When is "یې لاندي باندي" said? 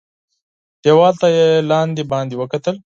1.35-2.35